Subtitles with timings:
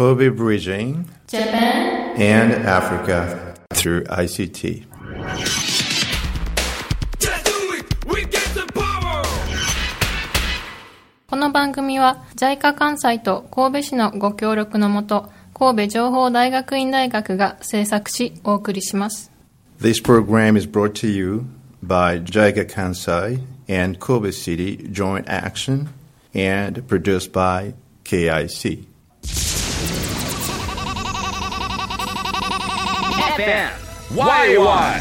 [0.00, 4.85] Kobe Bridging Japan and Africa through ICT.
[7.19, 8.05] Just do it!
[8.07, 9.21] We get the power!
[11.27, 19.29] この番組は JICA 関西と神戸市のご協力のもと神戸情報大学院大学が制作しお送りします
[19.81, 21.43] This program is brought to you
[21.85, 25.89] by JICA Kansai and Kobe City Joint Action
[26.33, 27.73] and produced by
[28.05, 28.85] KIC.
[33.37, 33.69] FM
[34.17, 34.99] YY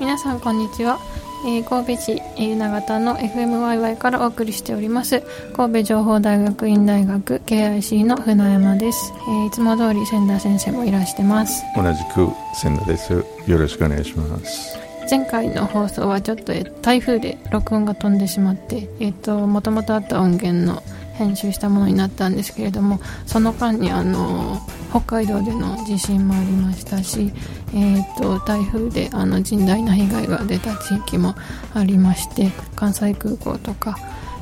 [0.00, 0.98] 皆さんこんにちは、
[1.46, 5.22] えー神戸市えー長田の FMYY からお送りしております
[5.54, 13.12] 神戸情報大学院大学 KIC の船山です、えーいつも通り千田先生もいらしてます同じく千田です。
[13.46, 14.78] よろしくお願いします。
[15.10, 20.82] 前回の放送はちょっとえー台風で録音が飛んでしまってえっ、ともともとあった音源の
[21.16, 27.32] 編集したものになったんですけれどもその間にあの北海道での地震もありましたし、
[27.74, 31.34] えっと台風であの甚大な被害が出た地域も
[31.74, 33.96] ありまして関西空港とか、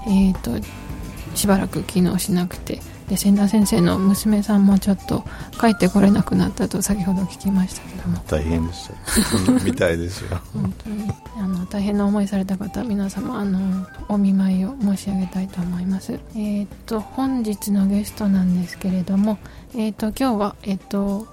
[0.06, 0.50] えっと
[1.34, 5.24] しばらく機能しなくてで千田先生の娘さんもちょっと
[5.60, 9.64] 帰ってこれなくなったと先ほど聞きましたけども大変でした。
[9.64, 10.40] みたいですよ。
[10.54, 19.38] 本当にあの大変な思いされた方皆様あのお見舞いを申し上げたいと思いますえーっと本日のゲストなんですけれども
[19.74, 21.26] えーっと今日はえーっと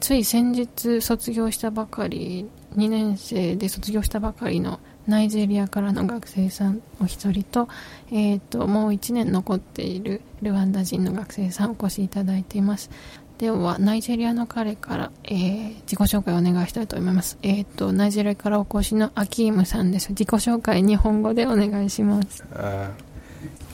[0.00, 7.68] つい先日卒業したばかり2年生で卒業したばかりのナイジェリアからの学生さんお一人と,、
[8.10, 12.90] えー、ともう1年残っているルワンダ人の学生さんお越しいただいています
[13.38, 22.44] ではナイジェリアの彼から、えー自己紹介をお願いしたいと思います、えー、とナイジェリアからお越しのアキームさんです自己紹介日本語でお願いします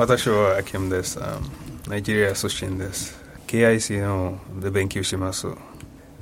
[0.01, 1.21] 私はアキームです。
[1.87, 3.21] ナイジェリア出身です。
[3.47, 5.47] KIC ので勉強します。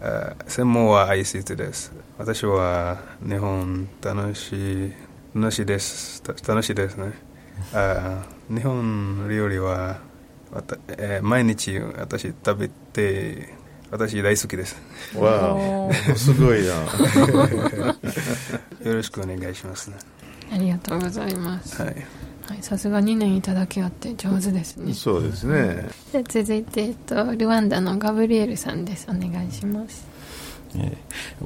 [0.00, 1.92] あ専門は ICT です。
[2.18, 4.92] 私は日本楽しい、
[5.34, 6.22] 楽しいです。
[6.22, 7.12] た楽しいですね。
[7.74, 9.98] あ日本料理は、
[10.88, 13.52] えー毎日私食べて、
[13.90, 14.76] 私大好きです。
[15.16, 16.68] わおあ、すごいな。
[18.84, 19.96] よろしくお願いしますね。
[20.52, 22.06] ありがとうございます、はい。
[22.48, 24.94] はい、さすが2年いただけあって上手ですね。
[24.94, 25.88] そうですね。
[26.12, 30.06] で続いて、えっと、ルワンダのガブリエルさんですお願いします。
[30.74, 30.96] えー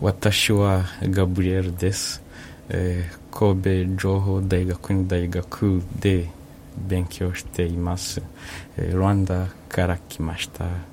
[0.00, 2.22] 私はガブリエルです、
[2.68, 6.28] えー神戸情報大学院大学で
[6.76, 8.22] 勉強しています、
[8.76, 10.91] えールワンダから来ました、えー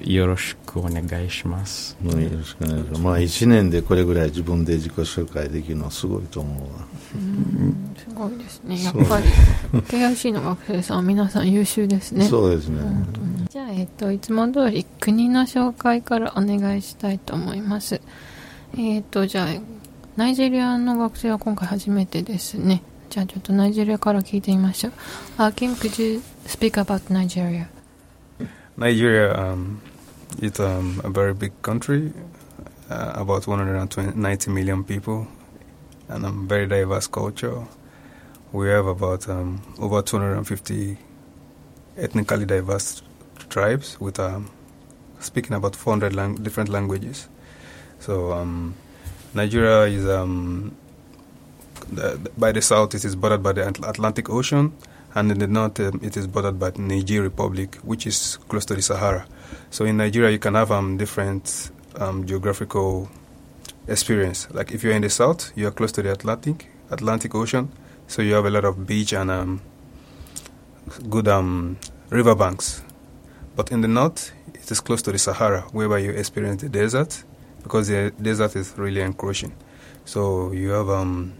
[0.00, 3.00] よろしくお願いしますもうよろしくお願いします。
[3.02, 6.86] まあ一年でこれぐらい自分で自己紹介できるのはすごいと思うわ。
[7.96, 9.26] すごいですねやっぱり
[9.80, 12.80] KIC の学生さんは皆さん優秀ですねそうですね。
[13.50, 18.00] じゃあ、えっと、いつも通り国の紹介からお願いしたいと思います
[18.76, 19.46] えっとじゃあ
[20.16, 24.92] ナイジェリアの学生は今回初めてですねじゃあちょっとナイジェリアから聞いてみましょう
[25.38, 27.66] uh, Kim, could you speak about Nigeria?
[28.76, 29.80] Nigeria um,
[30.42, 32.12] is um, a very big country,
[32.90, 35.26] uh, about 190 million people,
[36.08, 37.64] and a very diverse culture.
[38.52, 40.98] We have about um, over 250
[41.96, 43.02] ethnically diverse
[43.48, 44.50] tribes with um,
[45.20, 47.28] speaking about 400 lang- different languages.
[48.00, 48.74] So um,
[49.32, 50.76] Nigeria is um,
[51.90, 54.74] the, by the south it is bordered by the Atlantic Ocean,
[55.16, 58.74] and in the north um, it is bordered by Niger Republic, which is close to
[58.74, 59.26] the Sahara.
[59.70, 63.08] So in Nigeria you can have um, different um, geographical
[63.88, 64.46] experience.
[64.52, 67.72] Like if you're in the south, you are close to the Atlantic Atlantic Ocean,
[68.06, 69.62] so you have a lot of beach and um,
[71.08, 71.78] good um,
[72.10, 72.82] riverbanks.
[73.56, 77.24] But in the north, it is close to the Sahara, whereby you experience the desert,
[77.62, 79.54] because the desert is really encroaching.
[80.04, 81.32] So you have um,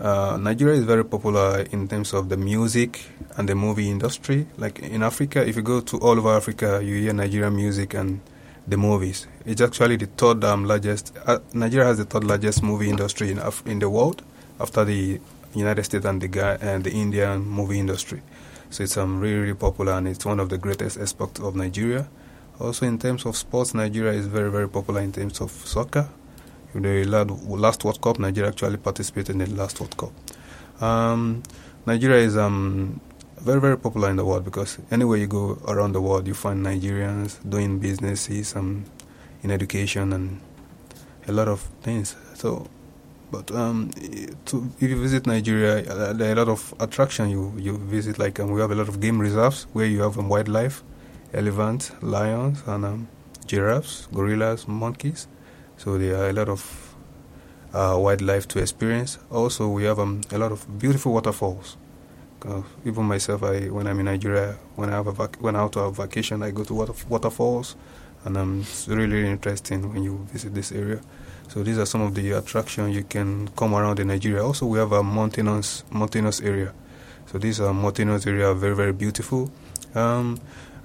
[0.00, 3.02] uh, Nigeria is very popular in terms of the music
[3.36, 4.46] and the movie industry.
[4.56, 8.20] Like in Africa, if you go to all over Africa, you hear Nigerian music and
[8.66, 9.26] the movies.
[9.44, 11.12] It's actually the third um, largest.
[11.26, 14.22] Uh, Nigeria has the third largest movie industry in Af- in the world,
[14.58, 15.20] after the
[15.54, 18.22] United States and the Ga- and the Indian movie industry.
[18.70, 22.08] So it's um, really really popular and it's one of the greatest aspects of Nigeria.
[22.58, 26.08] Also in terms of sports, Nigeria is very very popular in terms of soccer.
[26.74, 27.04] The
[27.48, 30.12] last World Cup, Nigeria actually participated in the last World Cup.
[30.82, 31.42] Um,
[31.86, 33.00] Nigeria is um,
[33.40, 36.64] very very popular in the world because anywhere you go around the world, you find
[36.66, 38.84] Nigerians doing businesses, um,
[39.42, 40.40] in education and
[41.28, 42.16] a lot of things.
[42.34, 42.66] So
[43.34, 43.90] But um,
[44.46, 48.18] to, if you visit Nigeria, uh, there are a lot of attraction you you visit.
[48.18, 50.82] Like um, we have a lot of game reserves where you have um, wildlife,
[51.32, 53.08] elephants, lions, and
[53.46, 55.26] giraffes, gorillas, monkeys.
[55.76, 56.94] So there are a lot of
[57.74, 59.18] uh, wildlife to experience.
[59.30, 61.76] Also, we have um, a lot of beautiful waterfalls.
[62.46, 65.62] Uh, even myself, I when I'm in Nigeria, when I have a vac- when I
[65.62, 67.74] have to have vacation, I go to water- waterfalls,
[68.24, 71.00] and um, it's really, really interesting when you visit this area.
[71.48, 74.44] So these are some of the attractions you can come around in Nigeria.
[74.44, 76.72] Also, we have a mountainous mountainous area.
[77.26, 79.50] So these are mountainous area, are very very beautiful.
[79.94, 80.38] Um,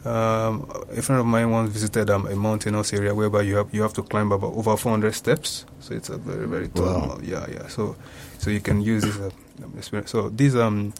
[0.05, 3.81] um, a friend of mine once visited um, a mountainous area whereby you have you
[3.81, 5.65] have to climb about over 400 steps.
[5.81, 6.85] So it's a very very tall.
[7.09, 7.19] Wow.
[7.21, 7.67] Yeah, yeah.
[7.67, 7.95] So
[8.37, 9.29] so you can use this uh,
[9.63, 10.11] um, experience.
[10.11, 10.93] So these um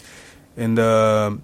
[0.57, 1.40] in the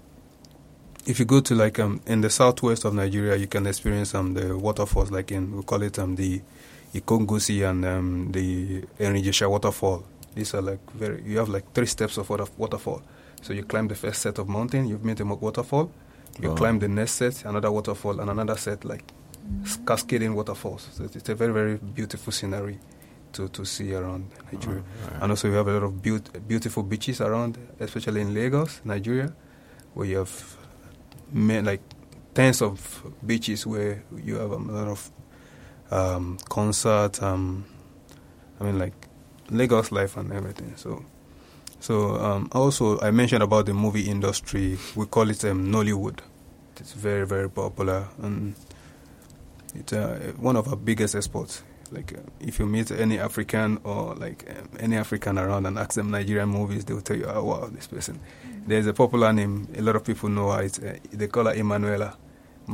[1.06, 4.34] if you go to like um in the southwest of Nigeria, you can experience um
[4.34, 6.42] the waterfalls like in we call it um the
[6.94, 10.04] Ikogosi and um the Erin-Ijesha waterfall.
[10.34, 13.02] These are like very you have like three steps of water, waterfall.
[13.40, 15.90] So you climb the first set of mountain, you've made a waterfall.
[16.40, 16.56] You Wow.
[16.56, 19.04] climb the next set, another waterfall, and another set like
[19.64, 20.88] s- cascading waterfalls.
[20.92, 22.78] So it's a very very beautiful scenery
[23.32, 24.82] to to see around Nigeria.
[25.20, 29.32] And also, we have a lot of beaut- beautiful beaches around, especially in Lagos, Nigeria,
[29.94, 30.56] where you have
[31.32, 31.82] ma- like
[32.34, 35.10] tens of beaches where you have um, a lot of
[35.90, 37.22] um, concert.
[37.22, 37.64] Um,
[38.60, 38.94] I mean, like
[39.50, 40.72] Lagos life and everything.
[40.76, 41.02] So,
[41.80, 44.78] so um, also I mentioned about the movie industry.
[44.94, 46.20] We call it um, Nollywood.
[46.78, 48.54] It's very very popular and
[49.74, 51.62] it's uh, one of our biggest exports.
[51.92, 55.92] Like uh, if you meet any African or like um, any African around and ask
[55.92, 58.18] them Nigerian movies, they will tell you, "Oh wow, this person."
[58.66, 59.68] There's a popular name.
[59.76, 60.62] A lot of people know her.
[60.62, 62.16] It's, uh, they call her Emmanuella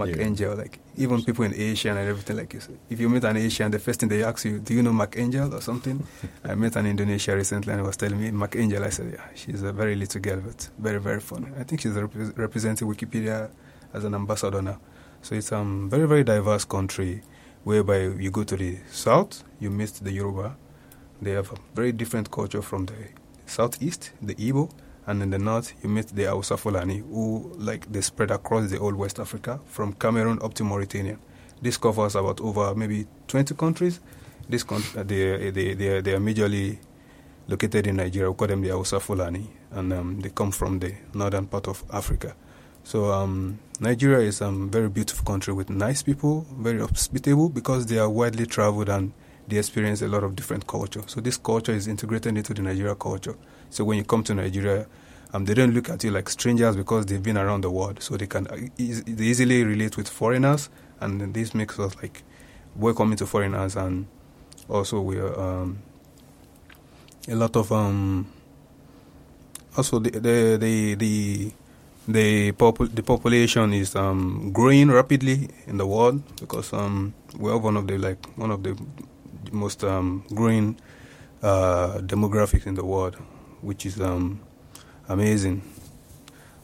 [0.00, 0.56] Angel.
[0.56, 2.36] Like even people in Asia and everything.
[2.36, 2.68] Like this.
[2.90, 5.54] if you meet an Asian, the first thing they ask you, "Do you know Angel
[5.54, 6.02] or something?"
[6.44, 8.82] I met an Indonesia recently and was telling me Mark Angel.
[8.84, 11.92] I said, "Yeah, she's a very little girl, but very very funny." I think she's
[11.94, 13.50] rep- representing Wikipedia
[13.92, 14.78] as an ambassador now.
[15.22, 17.22] So it's a um, very very diverse country
[17.64, 20.56] whereby you go to the south, you meet the Yoruba.
[21.20, 22.94] They have a very different culture from the
[23.46, 24.70] southeast, the Igbo,
[25.06, 28.78] and in the north you meet the Hausa Fulani, who like they spread across the
[28.78, 31.18] whole West Africa, from Cameroon up to Mauritania.
[31.60, 34.00] This covers about over maybe 20 countries.
[34.48, 36.78] This con- uh, they, they, they, are, they are majorly
[37.48, 38.30] located in Nigeria.
[38.30, 41.84] We call them the Hausa Fulani, and um, they come from the northern part of
[41.92, 42.34] Africa.
[42.84, 47.86] So um, Nigeria is a um, very beautiful country with nice people, very hospitable because
[47.86, 49.12] they are widely traveled and
[49.46, 51.02] they experience a lot of different culture.
[51.06, 53.36] So this culture is integrated into the Nigeria culture.
[53.72, 54.86] So when you come to Nigeria,
[55.32, 58.02] um, they don't look at you like strangers because they've been around the world.
[58.02, 60.68] So they can uh, they easily relate with foreigners,
[61.00, 62.22] and this makes us like
[62.76, 64.06] welcoming to foreigners, and
[64.68, 65.78] also we are um,
[67.28, 68.30] a lot of um,
[69.76, 71.52] also the the the,
[72.06, 77.64] the popul- the population is um, growing rapidly in the world because um, we have
[77.64, 78.76] one of the like one of the
[79.50, 80.76] most um, growing
[81.42, 83.16] uh, demographics in the world,
[83.62, 84.40] which is um,
[85.08, 85.62] amazing.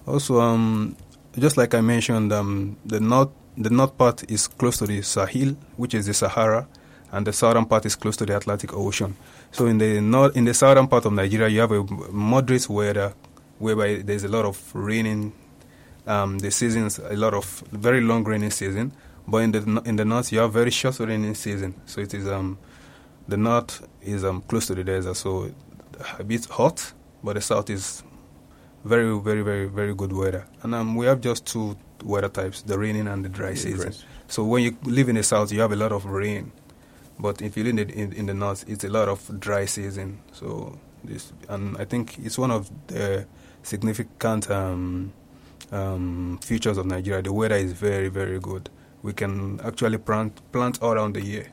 [0.07, 0.97] Also, um,
[1.39, 5.57] just like I mentioned, um, the north the north part is close to the Sahel,
[5.77, 6.69] which is the Sahara,
[7.11, 9.17] and the southern part is close to the Atlantic Ocean.
[9.51, 13.15] So in the north, in the southern part of Nigeria, you have a moderate weather
[13.59, 15.33] whereby there's a lot of raining.
[16.07, 18.93] Um, the seasons a lot of very long raining season,
[19.27, 21.75] but in the in the north you have very short raining season.
[21.85, 22.59] So it is um
[23.27, 25.51] the north is um close to the desert, so
[26.19, 28.03] a bit hot, but the south is
[28.85, 30.47] very very very very good weather.
[30.63, 33.93] And um we have just two weather types: the raining and the dry season.
[34.29, 36.53] So when you live in the south, you have a lot of rain,
[37.19, 39.65] but if you live in the, in, in the north, it's a lot of dry
[39.65, 40.21] season.
[40.33, 43.27] So this, and I think it's one of the
[43.63, 45.13] significant um,
[45.73, 47.23] um, features of Nigeria.
[47.23, 48.69] The weather is very, very good.
[49.03, 51.47] We can actually plant plant all around the year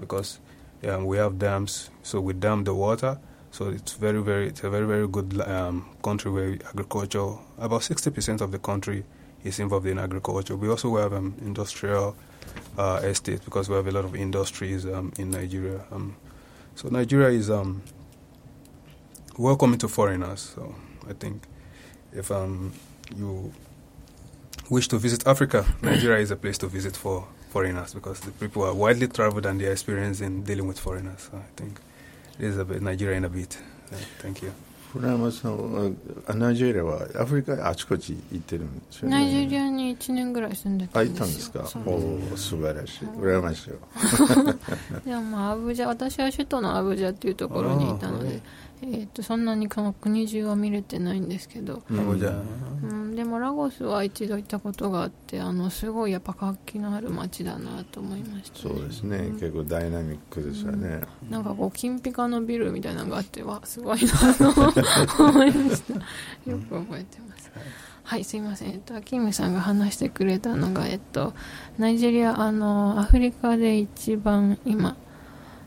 [0.00, 0.40] because
[0.88, 3.18] um, we have dams, so we dam the water.
[3.56, 7.36] So it's very, very, it's a very, very good um, country where agriculture.
[7.56, 9.02] About sixty percent of the country
[9.44, 10.54] is involved in agriculture.
[10.56, 12.14] We also have um, industrial
[12.76, 15.86] uh, estate because we have a lot of industries um, in Nigeria.
[15.90, 16.16] Um,
[16.74, 17.82] so Nigeria is um,
[19.38, 20.52] welcoming to foreigners.
[20.54, 20.74] So
[21.08, 21.42] I think
[22.12, 22.74] if um,
[23.16, 23.54] you
[24.68, 28.64] wish to visit Africa, Nigeria is a place to visit for foreigners because the people
[28.64, 31.30] are widely traveled and they are experienced in dealing with foreigners.
[31.32, 31.80] I think
[32.38, 33.58] this is a bit Nigeria in a bit.
[33.92, 34.52] Uh, thank you.
[34.96, 35.90] 村山さんは
[36.26, 41.82] あナイジェリアはアフリカあちこち行ってるんですよねナイジェリアに1年ぐらい住んでたあんですよ行ったんですかそう
[42.30, 43.76] おお素晴らしい羨ましいよ
[45.04, 48.40] でもまあアブジャ私は首都のアブジャっていうところにいたので、
[48.82, 52.32] えー、とそんなにこの国中は見れてないんですけど、うん、じゃあ
[52.82, 65.94] うん、でもラゴスは一度行ったことがあってあのすごいやっぱ活気のある街だなと思いました、そうですね、結構ダイナミックですよね、なんかこう金ピカのビルみたいなのがあってわすごいなと思いました。
[66.50, 67.50] よく覚えてます。
[68.04, 71.34] はいすいません、えっと、アキムさんが話してくれたのが、えっと、
[71.76, 74.96] ナイジェリアあのアフリカで一番今、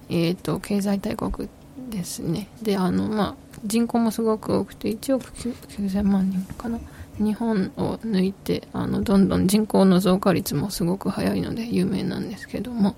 [0.08, 1.50] えっと、経済大国
[1.90, 2.48] ですね。
[2.62, 6.80] であの、まあ、人口もすごく多くて1億9000万人かな。
[7.20, 12.96] 日本を抜いてあのどんどん人口の増加率もすごく早いので有名なんですけども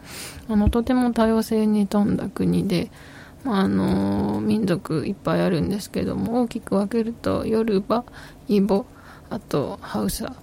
[0.47, 2.91] あのとても多様性に富んだ国で、
[3.43, 8.03] まあ、あの民族いっぱいあるんですけども大きく分けるとヨルバ、
[8.47, 8.85] イボ
[9.31, 10.35] あとハウサ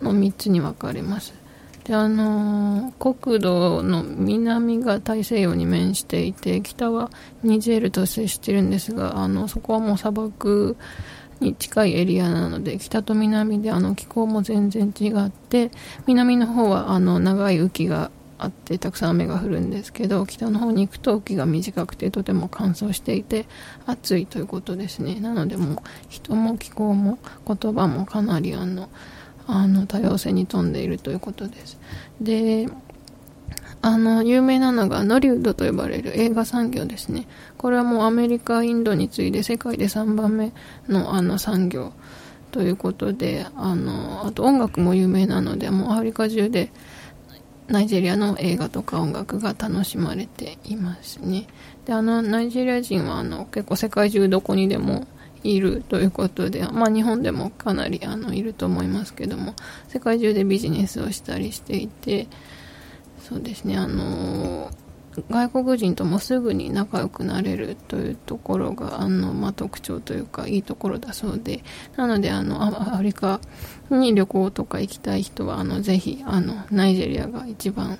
[0.00, 1.43] の3つに分かれます。
[1.84, 7.10] であの国土の南が大西洋に面していて北は
[7.42, 10.76] ニジェールと接してるんですがあのそこはもう砂漠
[11.40, 15.70] に近いエリアなので北と南であの気候も全然違って
[16.06, 23.46] 南の方はあの長い雨季があってたくさん雨が降るんですけど北の方に行くと雨季が短くてとても乾燥していて
[23.86, 25.20] 暑いということですね。
[25.20, 28.88] なのでもう人も気候も言葉もかなりあの
[29.46, 31.78] あの多様性に富んでいるということです。
[32.20, 32.68] で
[33.82, 37.26] あの有名なのがノリウッドと呼ばれる映画産業ですね。
[37.58, 40.52] これはもうアメリカインドに次いで世界で3番目
[40.88, 41.92] のあの産業
[42.50, 46.70] ということであのあと音楽も有名なのでもうアフリカ中で
[47.68, 51.46] ナイジェリアの映画とか音楽が楽しまれていますね。
[51.84, 55.06] であのナイジェリア人はあの結構世界中どこにでも
[55.44, 59.54] いるということで、まあ、日本でもかなりあのいると思いますけども
[59.88, 62.26] 世界中でビジネスをしたりしていて
[63.20, 64.70] そうですねあの
[65.30, 71.62] 外国人ともすぐに仲良くなれるというところがあの、まあ、特徴というかいいところだそうで
[71.96, 73.40] なのであのアフリカ
[73.90, 77.98] に旅行とか行きたい人はあのぜひあのナイジェリアが一番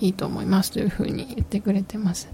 [0.00, 2.28] いいと思いますというふうに言ってくれてます。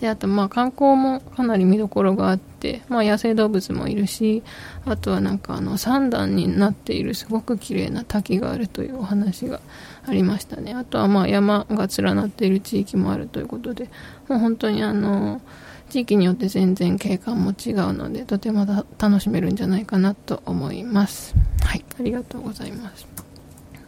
[0.00, 4.42] であとまあ観光もかなり見どころがあって、まあ、野生動物もいるし
[4.86, 9.60] あとはなんかあの三段になっているすごく綺麗な滝があるというお話が
[10.06, 10.72] ありましたね。
[10.72, 13.90] あとはまあ山が連なっている地域もあるということで
[14.26, 15.42] もう本当にあの
[15.90, 18.66] 地域によって全然景観も違うのでとても
[18.98, 21.34] 楽しめるんじゃないかなと思います。
[21.62, 21.84] はい。
[21.98, 23.06] ありがとうございます。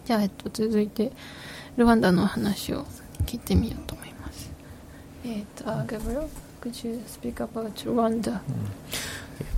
[0.04, 1.12] じゃあ、えっと、続いて
[1.76, 2.84] ルワンダの話を
[3.24, 4.11] 聞いてみようと思います。
[5.24, 6.28] Uh, Gabriel,
[6.60, 8.40] could you speak about Rwanda?
[8.40, 8.66] Mm.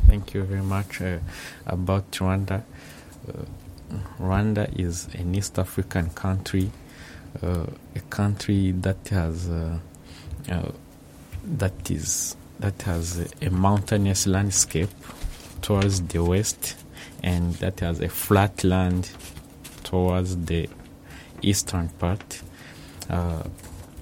[0.06, 1.00] Thank you very much.
[1.00, 1.20] Uh,
[1.66, 2.62] about Rwanda,
[3.26, 3.32] uh,
[4.20, 6.70] Rwanda is an East African country,
[7.42, 7.64] uh,
[7.96, 9.78] a country that has uh,
[10.50, 10.70] uh,
[11.44, 14.90] that is that has a mountainous landscape
[15.62, 16.76] towards the west,
[17.22, 19.10] and that has a flat land
[19.82, 20.68] towards the
[21.40, 22.42] eastern part,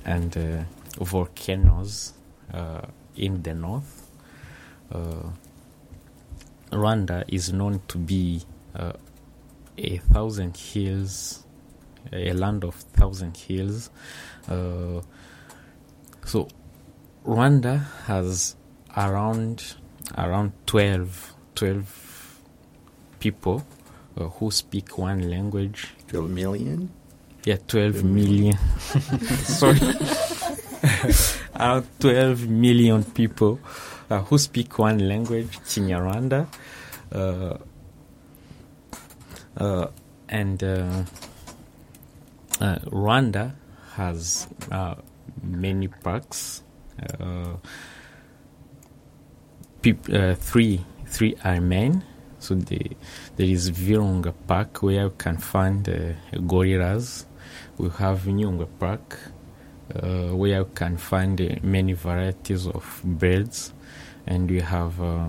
[0.05, 0.67] and
[1.01, 2.13] volcanoes
[2.53, 2.83] uh,
[3.17, 4.11] in the north.
[4.91, 5.31] Uh,
[6.71, 8.43] Rwanda is known to be
[8.75, 8.93] uh,
[9.79, 11.45] a thousand hills,
[12.13, 13.91] a land of thousand hills.
[14.49, 15.01] Uh,
[16.25, 16.49] so
[17.27, 18.57] Rwanda has
[18.97, 19.75] around
[20.19, 22.41] around 12, 12
[23.21, 23.65] people
[24.17, 25.89] uh, who speak one language.
[26.09, 26.91] 12 million?
[27.45, 28.57] Yeah, 12 million.
[29.45, 29.79] Sorry.
[31.57, 33.59] Around 12 million people
[34.11, 36.47] uh, who speak one language, Kinyarwanda.
[37.11, 37.57] Uh,
[39.57, 39.89] uh,
[40.29, 41.03] and uh,
[42.61, 43.55] uh, Rwanda
[43.95, 44.95] has uh,
[45.43, 46.63] many parks.
[49.83, 52.05] Peop- three, three are main.
[52.39, 52.91] So the,
[53.37, 55.85] there is Virunga Park where you can find
[56.47, 57.27] gorillas.
[57.79, 59.19] We have Nyungwe Park
[59.95, 63.73] uh, where you can find uh, many varieties of birds.
[64.27, 65.29] And we have uh,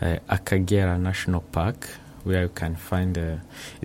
[0.00, 1.88] uh, Akagera National Park
[2.24, 3.36] where you can find uh,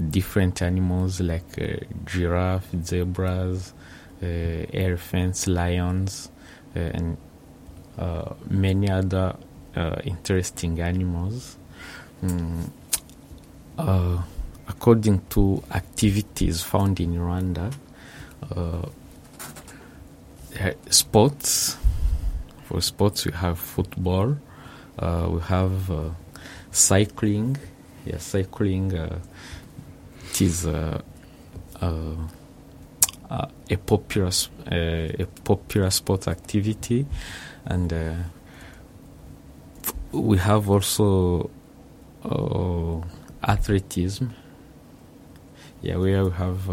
[0.10, 1.76] different animals like uh,
[2.06, 3.74] giraffe, zebras,
[4.22, 6.30] elephants, lions,
[6.74, 7.18] and
[8.50, 9.36] many other
[10.04, 11.58] interesting animals.
[12.24, 12.70] Mm,
[14.68, 17.74] according to activities found in Rwanda,
[20.90, 21.78] sports.
[22.66, 24.38] For sports, we have football.
[24.98, 26.10] Uh, we have uh,
[26.72, 27.58] cycling.
[28.06, 28.94] Yeah, cycling.
[28.96, 29.20] Uh,
[30.30, 31.02] it is uh,
[31.82, 32.16] uh,
[33.70, 34.32] a popular
[34.68, 37.06] a popular sport activity,
[37.66, 37.94] and
[40.12, 41.50] we have also
[43.44, 44.26] athleticism.
[45.82, 46.70] Yeah, where we have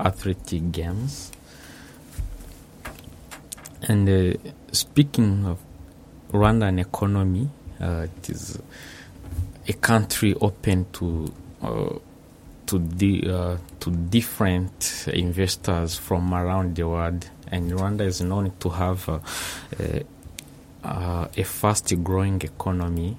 [0.00, 1.32] athletic games.
[3.82, 4.38] And uh,
[4.72, 5.58] speaking of
[6.32, 7.48] Rwandan economy,
[7.80, 8.58] uh, it is
[9.68, 11.32] a country open to
[11.62, 11.98] uh,
[12.66, 18.68] to di- uh, to different investors from around the world, and Rwanda is known to
[18.70, 19.18] have uh,
[19.78, 20.02] a,
[20.82, 23.16] uh, a fast-growing economy.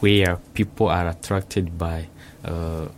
[0.00, 2.08] Uh, where people are attracted by
[2.44, 2.88] uh,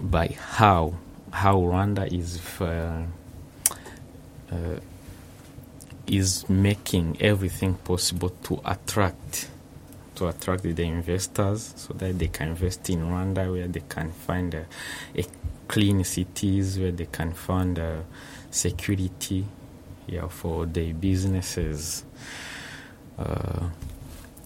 [0.00, 0.94] by how
[1.32, 3.04] how Rwanda is uh,
[4.50, 4.80] uh,
[6.06, 9.48] is making everything possible to attract
[10.14, 14.54] to attract the investors so that they can invest in Rwanda where they can find
[14.54, 14.60] uh,
[15.14, 15.24] a
[15.68, 18.00] clean cities where they can find uh,
[18.50, 19.44] security
[20.06, 22.04] yeah, for their businesses.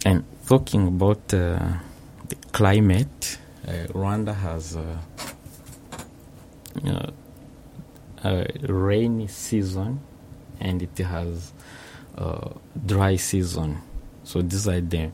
[0.04, 1.58] And talking about uh,
[2.28, 4.96] the climate, uh, Rwanda has uh,
[8.24, 10.00] a rainy season
[10.60, 11.52] and it has
[12.16, 12.50] uh,
[12.86, 13.80] dry season.
[14.24, 15.10] So these are the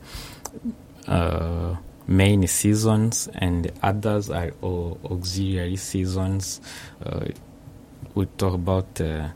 [1.06, 1.76] uh,
[2.06, 6.60] main seasons, and the others are au- auxiliary seasons.
[7.04, 7.26] Uh,
[8.14, 9.28] we talk about uh,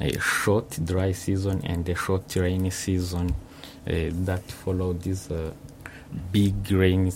[0.00, 3.34] a short dry season and a short rainy season
[3.86, 5.52] that follow this uh,
[6.32, 7.12] big rainy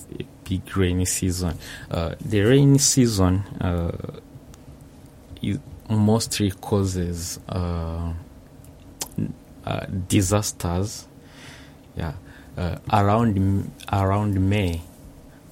[0.49, 1.57] big rainy season.
[1.91, 3.91] Uh, the rainy season uh,
[5.89, 7.39] mostly causes
[10.09, 11.07] disasters.
[11.97, 12.15] Yeah,
[12.93, 14.81] around around May,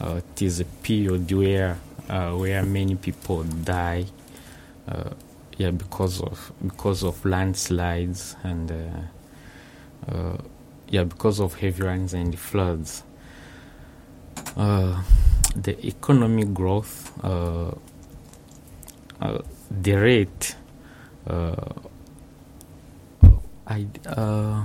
[0.00, 1.74] it is a period where
[2.06, 4.06] where many people die.
[5.58, 10.36] Yeah, because of because of landslides and uh, uh,
[10.90, 13.02] yeah, because of heavy rains and floods.
[14.56, 15.02] Uh,
[15.54, 17.70] the economic growth, uh,
[19.20, 19.38] uh,
[19.70, 20.56] the rate,
[21.26, 21.54] uh,
[23.66, 24.64] I uh,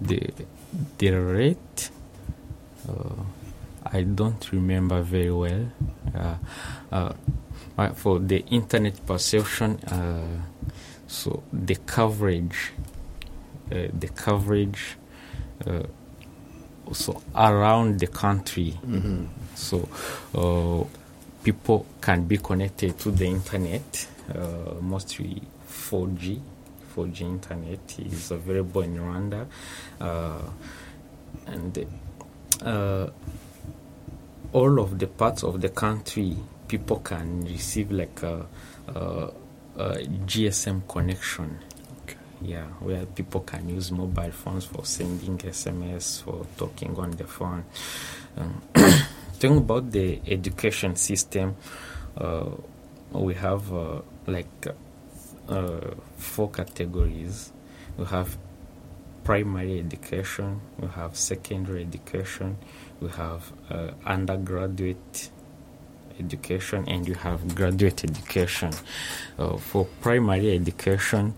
[0.00, 0.30] the
[0.98, 1.90] the rate.
[2.88, 3.22] Uh,
[3.86, 5.70] I don't remember very well.
[7.94, 9.78] For the internet perception,
[11.06, 12.72] so the coverage,
[13.68, 14.96] the coverage,
[16.92, 18.74] so around the country.
[19.54, 19.88] So
[20.34, 20.84] uh,
[21.42, 26.40] people can be connected to the internet, uh, mostly 4G.
[26.96, 29.46] 4G internet is available in Rwanda,
[30.00, 30.38] uh,
[31.46, 31.86] and
[32.62, 33.08] uh,
[34.52, 36.36] all of the parts of the country
[36.68, 38.46] people can receive like a,
[38.88, 39.30] a,
[39.76, 39.94] a
[40.26, 41.58] GSM connection.
[42.42, 47.64] Yeah, where people can use mobile phones for sending SMS, for talking on the phone.
[48.36, 48.62] Um,
[49.38, 51.56] talking about the education system,
[52.18, 52.50] uh,
[53.12, 54.66] we have uh, like
[55.48, 55.80] uh,
[56.16, 57.52] four categories.
[57.96, 58.36] We have
[59.24, 62.58] primary education, we have secondary education,
[63.00, 65.30] we have uh, undergraduate
[66.20, 68.70] education, and you have graduate education.
[69.38, 71.34] Uh, for primary education,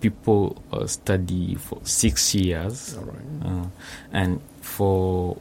[0.00, 3.46] people uh, study for six years, right.
[3.46, 3.66] uh,
[4.12, 5.36] and for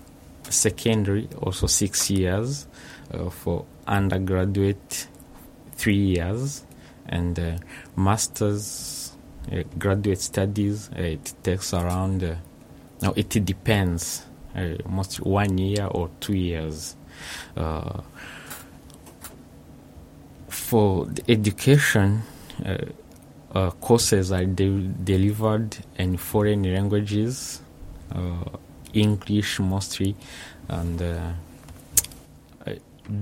[0.50, 2.68] secondary also six years.
[3.14, 5.08] Uh, for undergraduate,
[5.74, 6.64] three years,
[7.10, 7.58] and uh,
[7.98, 9.12] masters,
[9.52, 12.24] uh, graduate studies, uh, it takes around.
[12.24, 12.36] Uh,
[13.02, 14.24] now it depends,
[14.56, 16.96] uh, most one year or two years.
[17.58, 18.02] Uh,
[20.48, 22.22] for the education,
[22.66, 22.78] uh,
[23.54, 27.62] uh, courses are de- delivered in foreign languages,
[28.14, 28.46] uh,
[28.94, 30.16] English mostly,
[30.70, 31.32] and uh,
[32.66, 32.74] uh,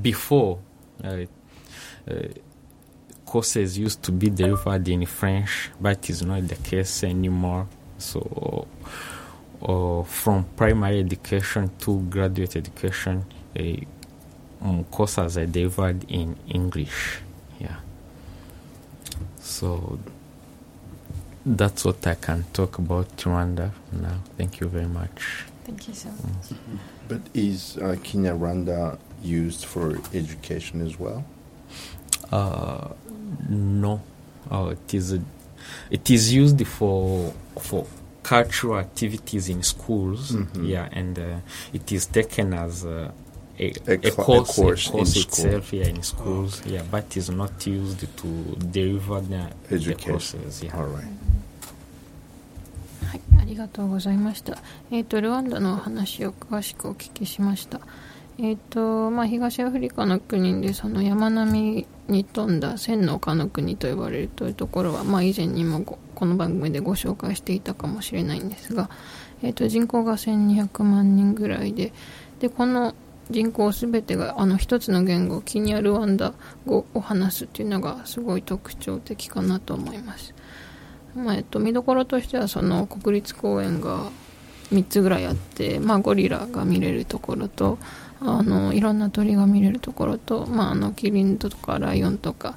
[0.01, 0.59] before
[1.03, 1.25] uh,
[2.09, 2.13] uh,
[3.25, 7.67] courses used to be delivered in French, but is not the case anymore.
[7.97, 8.67] So,
[10.05, 13.25] from primary education to graduate education,
[14.61, 17.19] um, courses are delivered in English.
[17.59, 17.75] Yeah.
[19.39, 19.99] So
[21.45, 24.19] that's what I can talk about Rwanda now.
[24.37, 25.45] Thank you very much.
[25.65, 26.59] Thank you so much.
[27.07, 31.23] But is uh, Kinyarwanda used for education as well?
[32.31, 32.89] Uh,
[33.49, 34.01] no,
[34.51, 35.21] uh, it is a,
[35.89, 37.85] it is used for for
[38.23, 40.31] cultural activities in schools.
[40.31, 40.67] Mhm.
[40.67, 41.39] Yeah, and uh,
[41.73, 43.11] it is taken as uh,
[43.59, 45.45] a, A a, cla- a course, a course course, in school.
[45.45, 45.73] itself.
[45.73, 46.65] Yeah, in schools.
[46.65, 48.27] Yeah, but is not used to
[48.71, 50.63] deliver the, the courses.
[50.63, 50.77] Yeah.
[50.77, 51.07] All right.
[53.05, 54.57] はい、ありがとうございました。
[54.91, 57.81] えっ、と、ルワンダのお話を詳しくお聞きしました。
[58.37, 68.89] えっ、と、まあ、東アフリカの国で、その山並みに富んだ千の丘の国と呼ばれるというところは、まあ、以前にもごこの番組でご紹介していたかもしれないんですが、
[69.41, 71.91] えっ、と、人口が1200万人ぐらいで、
[72.39, 72.93] で、この
[73.29, 76.33] 人口すべてがあの一つの言語、キニアルワンダ
[76.65, 80.33] 語を話すっていうのがすごい特徴的かなと思います。
[81.15, 84.09] まあえっと、見どころとしてはその国立公園が
[84.71, 87.77] 3つぐらいあって、まあ、ゴリラが見れるところと
[88.21, 92.55] あのいろんな鳥が見れるところと、まあ、あのキリンとかライオンとか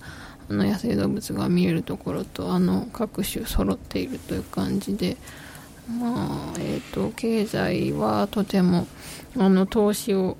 [0.50, 5.16] あの野生動物が見れるところとあの各種揃っているという感じで、
[5.88, 8.86] まあえっと経済はとても
[9.38, 10.36] あの投資を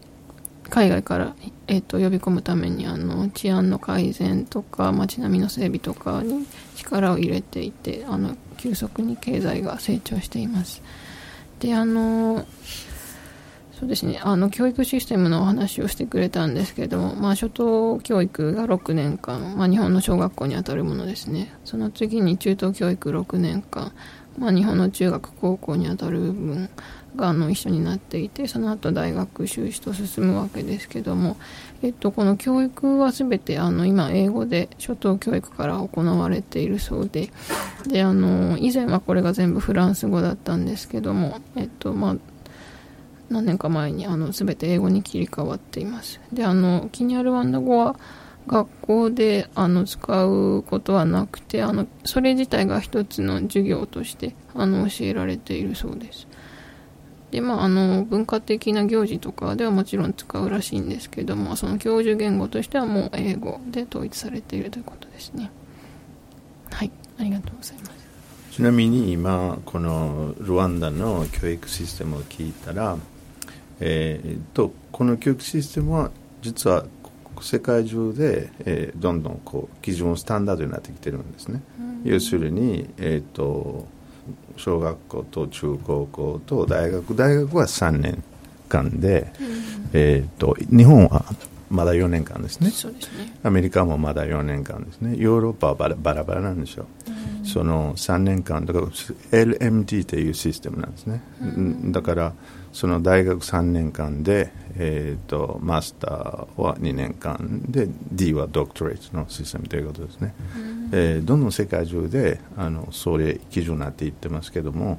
[0.71, 1.35] 海外から、
[1.67, 6.47] えっと呼び込むためにあの治安の改善とか街並みの整備とかに
[6.77, 10.83] 力を入れていてあの急速に経済が成長しています。
[11.61, 12.47] であの
[13.83, 14.21] そうですね。
[14.23, 21.53] あの教育システムのお話をしてくれたんですけども、まあ、初等教育が6年間、まあ、日本の小学校にあたるものですね。
[21.65, 23.93] その次に中等教育6年間、
[24.39, 26.71] まあ、日本の中学高校にあたる部分
[27.19, 31.37] あの一緒になっていてその後大学修士と進むわけですけども、
[31.83, 37.31] えっと、この教育は全てあの今英語で初等教育から行われているそうで
[37.87, 42.17] であの以前はこれが全部フランス語だったんですけども、えっとまあ、
[43.29, 46.21] 何年か前にあの全て英語に切り替わっています。
[46.33, 47.97] であのキニアルワンダ語は
[48.47, 56.27] 学校であの使うことはなくてあのそれ自体が一つの授業としてあの教えられているそうです。
[57.33, 65.51] でまあ、あの文化的な行事とかではもちろん使うらしいんですけどもその教授言語としてはもう英語で統一されているということですね。
[66.71, 66.91] はい。
[67.19, 67.93] ありがとうございます。
[68.53, 72.99] ちなみに今このルワンダの教育システムを聞いたら、
[73.81, 76.11] えーとこの教育システムは
[76.43, 76.85] 実は
[77.41, 81.63] 世界中で、えーどんどんこう基準スタンダードになってきてるんですね、
[82.05, 83.87] 要するに、えー、と
[84.57, 88.23] 小学校と中高校と大学大学は3年
[88.69, 89.33] 間で、
[89.93, 91.25] えー、と日本は
[91.73, 92.69] まだ4年間ですね。
[92.69, 93.33] ね。
[93.43, 95.17] アメリカもまだ4年間ですね。
[95.17, 96.87] ヨーロッパはバラバラバラなんですよ、
[97.45, 101.91] その3年間だから LMD というシステムなんですね、うん。
[101.93, 102.35] だから
[102.75, 110.35] その大学3年間で、えー、とマスターは2年間で D はドクトレートのシステムということですね、
[110.93, 114.99] えーどんどん世界中であのそれ基準になっていってますけども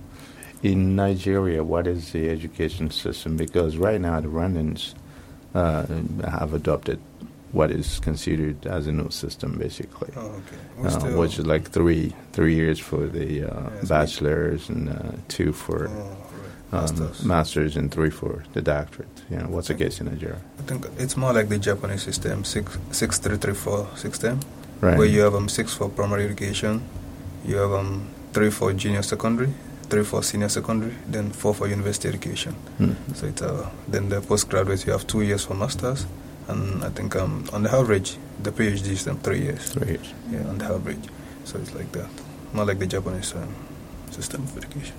[0.63, 3.35] In Nigeria, what is the education system?
[3.35, 4.95] Because right now the Rwandans
[5.53, 5.85] uh,
[6.39, 6.99] have adopted
[7.51, 10.87] what is considered as a new system, basically, Oh, okay.
[11.13, 15.53] Uh, which is like three three years for the uh, Yes, bachelor's and uh, two
[15.53, 16.89] for Oh, right.
[16.89, 17.23] um, Masters.
[17.23, 19.21] master's and three for the doctorate.
[19.29, 20.41] You know, what's the case in Nigeria?
[20.59, 24.39] I think it's more like the Japanese system, six six three three four system,
[24.81, 24.97] Right.
[24.97, 26.81] where you have um six for primary education,
[27.45, 29.53] you have um three for junior secondary,
[29.88, 32.54] three for senior secondary, then four for university education.
[32.78, 32.94] Mm.
[33.14, 36.06] So it's uh then the postgraduate you have two years for masters,
[36.48, 39.70] and I think um on the average the PhD is um, three years.
[39.70, 40.14] Three years.
[40.30, 41.08] Yeah, on the average.
[41.44, 42.08] So it's like that,
[42.52, 43.54] more like the Japanese um,
[44.10, 44.94] system of education.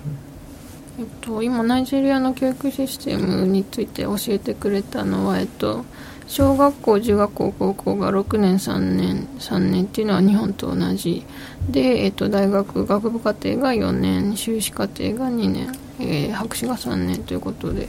[0.98, 5.86] えっと、今ナイジェリアの教育システムについて教えてくれたのは、えっと、
[6.27, 11.23] 小学校中学校高校が6年3年3年っていうのは日本と同じ
[11.69, 17.87] で、えっと、大学学部課程が4年修士課程が2年、えー博士が3年ということで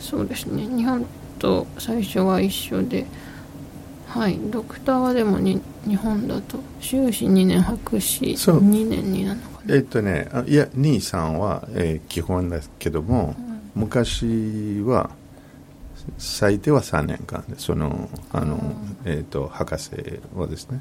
[0.00, 0.66] そうですね。
[0.74, 1.04] 日本
[1.38, 3.06] と最初は一緒で
[4.06, 4.38] はい。
[4.50, 8.58] ドクターはでもに日本だと修士2年博士そう。
[8.60, 9.74] 2年になるのかな。
[9.76, 13.34] えっとね、あいや、兄さんは、えー基本ですけども、
[13.74, 15.10] 昔は、
[16.18, 18.58] 最低は3年間で、その、あの、
[19.04, 19.90] えっと、博士
[20.34, 20.80] はですね。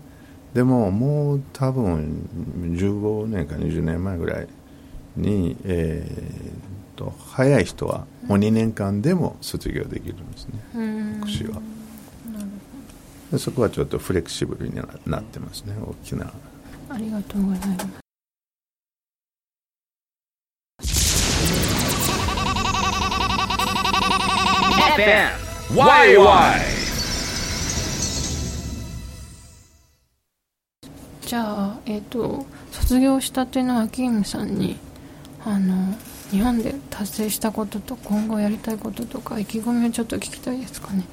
[0.53, 2.27] でも、もう多分、
[2.59, 4.47] 15年か20年前ぐらい
[5.15, 11.13] に、えー、と、早い人は、もう2年間でも卒業できるんですね、うん。
[11.21, 11.45] 博士
[13.37, 16.33] そこはちょっとフレキシブルにななってますね、大きな。
[16.89, 18.08] ありがとうございます
[24.99, 25.29] FM
[25.69, 26.59] YY
[31.21, 34.77] じゃあ、えっと卒業したてのアキムさんに
[35.45, 35.95] あの
[36.31, 41.05] 日本で達成したことと今後やりたいこととか意気込みをちょっと聞きたいですかね。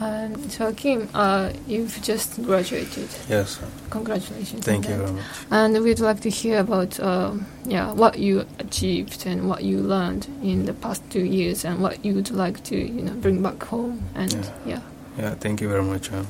[0.00, 3.08] Um, so Kim, uh, you've just graduated.
[3.28, 3.58] Yes.
[3.90, 4.64] Congratulations.
[4.64, 5.24] Thank you very much.
[5.50, 10.26] And we'd like to hear about um, yeah what you achieved and what you learned
[10.42, 14.02] in the past two years and what you'd like to you know bring back home
[14.14, 14.50] and Yeah.
[14.66, 14.80] yeah.
[15.18, 16.12] Yeah, thank you very much.
[16.12, 16.28] Um,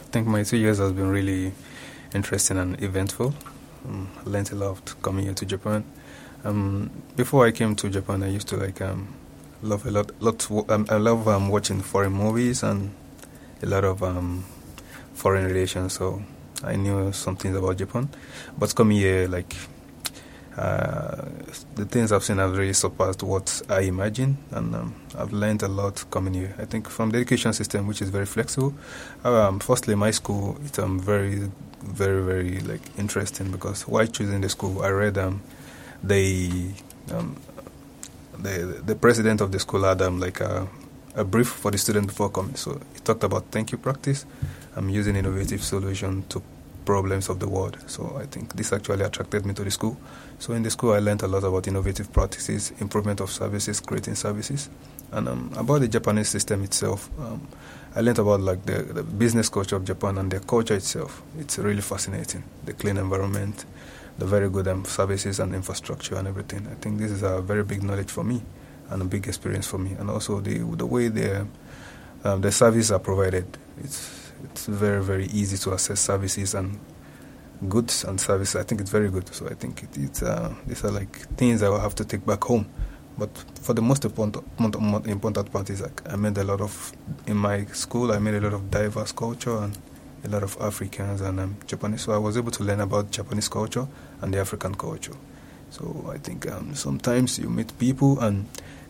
[0.00, 1.52] I think my two years has been really
[2.14, 3.32] interesting and eventful.
[3.84, 5.84] Um, I learned a lot coming here to Japan.
[6.42, 9.06] Um, before I came to Japan, I used to like um,
[9.62, 10.10] love a lot.
[10.20, 12.90] lot um, I love um, watching foreign movies and
[13.62, 14.44] a lot of um,
[15.14, 15.94] foreign relations.
[15.94, 16.22] So
[16.62, 18.08] I knew some things about Japan,
[18.58, 19.54] but coming here, like
[20.56, 21.24] uh,
[21.74, 25.68] the things I've seen have really surpassed what I imagined, and um, I've learned a
[25.68, 26.54] lot coming here.
[26.58, 28.74] I think from the education system, which is very flexible.
[29.24, 31.50] Um, firstly, my school it's um, very,
[31.82, 35.42] very, very like interesting because while choosing the school, I read um,
[36.02, 36.70] they
[37.12, 37.36] um,
[38.38, 40.68] the the president of the school had um, like a,
[41.14, 42.56] a brief for the student before coming.
[42.56, 44.26] So he talked about thank you practice.
[44.76, 46.42] I'm using innovative solution to
[46.84, 47.78] problems of the world.
[47.86, 49.96] So I think this actually attracted me to the school.
[50.38, 54.16] So in the school, I learned a lot about innovative practices, improvement of services, creating
[54.16, 54.68] services,
[55.12, 57.08] and um, about the Japanese system itself.
[57.18, 57.46] Um,
[57.94, 61.22] I learned about like the, the business culture of Japan and their culture itself.
[61.38, 62.42] It's really fascinating.
[62.64, 63.64] The clean environment,
[64.18, 66.66] the very good um, services and infrastructure and everything.
[66.70, 68.42] I think this is a very big knowledge for me
[68.90, 69.92] and a big experience for me.
[69.98, 71.46] And also the the way the
[72.24, 73.46] um, the services are provided.
[73.82, 76.78] It's it's very very easy to access services and
[77.68, 78.56] goods and services.
[78.56, 79.32] I think it's very good.
[79.34, 82.24] So I think it, it's uh, these are like things I will have to take
[82.26, 82.66] back home.
[83.16, 83.30] But
[83.62, 84.44] for the most important,
[85.06, 86.92] important part is like I made a lot of
[87.26, 88.12] in my school.
[88.12, 89.78] I made a lot of diverse culture and
[90.24, 92.02] a lot of Africans and um, Japanese.
[92.02, 93.86] So I was able to learn about Japanese culture
[94.20, 95.14] and the African culture.
[95.70, 98.46] So I think um, sometimes you meet people and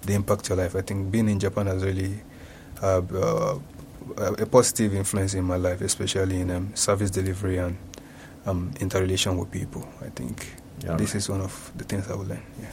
[0.07, 0.75] they impact your life.
[0.77, 2.21] I think being in Japan has really
[2.83, 3.59] uh, uh,
[4.39, 7.77] a positive influence in my life, especially in um, service delivery and
[8.47, 9.87] um, interrelation with people.
[10.03, 10.47] I think
[10.83, 11.17] Yeah, this right.
[11.17, 12.43] is one of the things I will learn.
[12.61, 12.69] Yeah.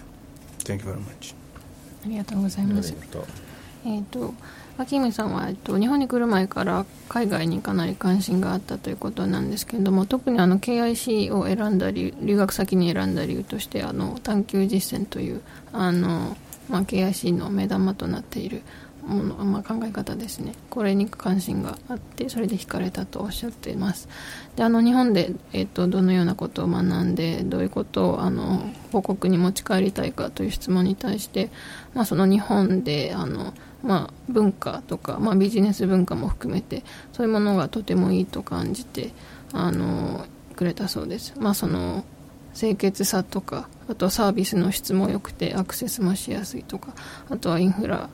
[0.59, 1.35] Thank you very much.
[2.03, 2.93] ありがとうございます。
[2.93, 3.25] と
[3.85, 4.33] えっ、と、
[4.77, 15.41] アキムさんは、えっと、日本に来る前から海外にかなり関心があったということなんですけれども、特にあの KIC を選んだ理由、留学先に選んだ理由として、あの探究実践という、
[15.73, 16.35] あの、
[16.71, 18.63] まあ、KIC の目玉となっている
[19.05, 20.53] もの、まあ、考え方ですね。
[20.69, 24.07] これに関心があって、それで惹かれたとおっしゃっています。
[24.55, 31.49] で、あの、日本で、えっと、どのようなことを学んで、どういうことを、あの、母国に持ち帰りたいかという質問に対して、
[31.93, 33.53] まあ、その日本であの、
[33.83, 39.11] まあ、文化とか、まあ、ビジネス文化も含めてそういうものがとてもいいと感じて
[39.53, 42.05] あのくれたそうです、まあ、その
[42.53, 46.93] 清潔さとかあとサービスの質も良くてアクセスもしやすいとか
[47.29, 48.09] あとはインフラ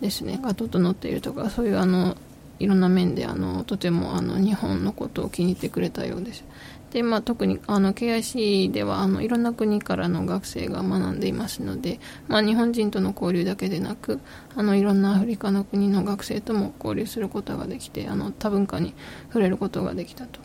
[0.00, 0.38] ですね。
[0.42, 2.16] が整っているとかそういうあの
[2.58, 6.44] いろんな面であのとてもあの日本のことを気に入ってくれたようです。
[6.90, 14.20] で、まあ、特にあの KIC ではあのいろんな国からの学生が学んでいますので、まあ、日本人との交流だけでなく
[14.56, 18.94] あのいろんなアフリカの国の学生とも交流することができてあの多文化に
[19.28, 20.40] 触れることができたと。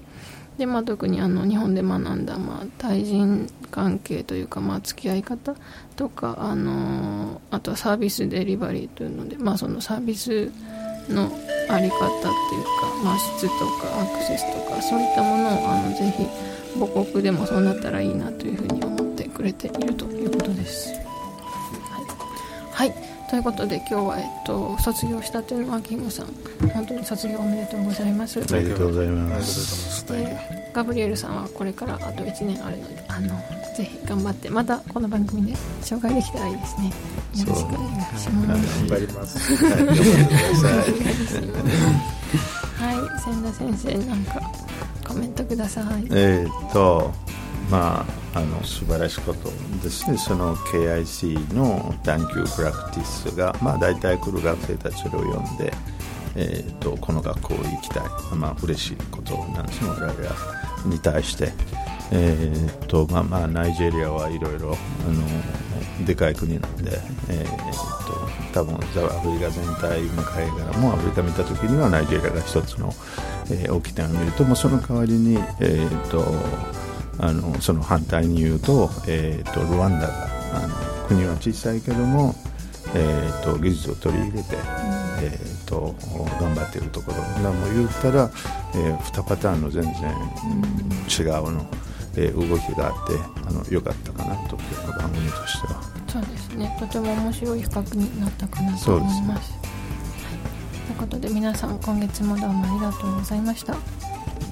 [0.57, 5.55] で、まあ、特にあの日本で学んだ、まあ、対人関係というか、まあ、付き合い方
[5.95, 10.51] とかあのあとはサービスデリバリーというので、まあ、そのサービス
[11.09, 11.31] の
[11.69, 16.27] あり方っていうか、まあ、質とかアクセスとかそういったものをあのぜひ
[16.79, 20.93] 母国でもそうなったらいいなというふうに思ってくれているということです。
[22.73, 26.27] はい、はいということで今日は、えっと、卒業したてのアキムさん
[26.73, 28.41] 本当に卒業おめでとうございます。
[28.41, 29.13] ありがとうございす。
[29.13, 30.05] ます。
[30.11, 30.37] で
[30.73, 33.29] ガブリエルさんはこれからあと1年あるのであの
[33.77, 36.93] ぜひ頑張ってまたこの番組で紹介できたらいいですねよ
[37.47, 39.55] ろしくお願いします頑張ります。
[42.75, 44.41] はい千田先生なんか
[45.07, 47.09] コメントくださいえー、と
[47.69, 49.49] まああの素晴らしいこと
[49.83, 50.17] ですね。
[50.17, 55.73] その KIC の探究プラクティスが、まあ、大体来る学生たちを呼んで、
[56.35, 58.03] えー、とこの学校行きたい、
[58.35, 59.89] まあ嬉しいことなんですね。
[59.89, 60.35] 我々は
[60.85, 61.51] に対して。
[62.13, 64.77] えーとまあまあ、ナイジェリアはいろいろ
[66.05, 67.71] でかい国なんで、えー、
[68.05, 72.93] と多分ザアフリカ全体向かいからもアフリカ見た時にはナイジェリアが一つの、
[73.49, 76.25] えー大きなを見るともうその代わりに、えー、と
[77.21, 82.35] あのその反対に言うと,、えーと、とルワンダがあの国は小さいけども、
[82.95, 84.55] えーと、技術を取り入れて、
[85.21, 85.95] えーと、
[86.39, 87.17] 頑張っているところ。
[87.43, 88.29] だも言ったら、
[88.73, 91.69] えー、2パターンの全然違うの、
[92.15, 93.13] えー、動きがあって
[93.47, 95.81] あのよかったかなと今日の番組としては。
[96.07, 96.75] そうですね。
[96.79, 99.17] とても面白い比較になったかなと思います。
[99.17, 99.41] すねはい、
[100.87, 104.00] ということで皆さん今月もどうもありがとうございました。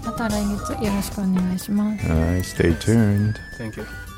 [0.04, 2.08] また来月よろしくお願いします。
[2.08, 3.36] はい、stay tuned.
[3.78, 4.09] You.